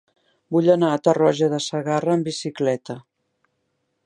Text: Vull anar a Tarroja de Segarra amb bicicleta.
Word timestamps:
Vull 0.55 0.69
anar 0.75 0.89
a 0.93 1.01
Tarroja 1.07 1.51
de 1.53 1.61
Segarra 1.67 2.15
amb 2.17 2.31
bicicleta. 2.31 3.01